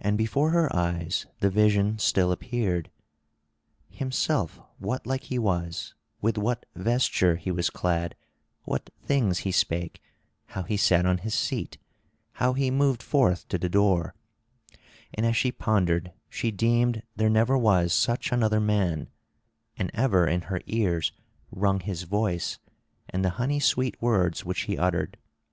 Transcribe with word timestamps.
And 0.00 0.18
before 0.18 0.50
her 0.50 0.68
eyes 0.74 1.26
the 1.38 1.48
vision 1.48 1.96
still 2.00 2.32
appeared—himself 2.32 4.58
what 4.78 5.06
like 5.06 5.22
he 5.30 5.38
was, 5.38 5.94
with 6.20 6.36
what 6.36 6.66
vesture 6.74 7.36
he 7.36 7.52
was 7.52 7.70
clad, 7.70 8.16
what 8.64 8.90
things 9.04 9.38
he 9.46 9.52
spake, 9.52 10.02
how 10.46 10.64
he 10.64 10.76
sat 10.76 11.06
on 11.06 11.18
his 11.18 11.36
seat, 11.36 11.78
how 12.42 12.52
he 12.54 12.68
moved 12.68 13.00
forth 13.00 13.46
to 13.46 13.58
the 13.58 13.68
door—and 13.68 15.24
as 15.24 15.36
she 15.36 15.52
pondered 15.52 16.12
she 16.28 16.50
deemed 16.50 17.04
there 17.14 17.30
never 17.30 17.56
was 17.56 17.92
such 17.92 18.32
another 18.32 18.58
man; 18.58 19.08
and 19.76 19.92
ever 19.94 20.26
in 20.26 20.40
her 20.50 20.60
ears 20.66 21.12
rung 21.52 21.78
his 21.78 22.02
voice 22.02 22.58
and 23.08 23.24
the 23.24 23.30
honey 23.38 23.60
sweet 23.60 23.96
words 24.02 24.44
which 24.44 24.62
he 24.62 24.76
uttered. 24.76 25.16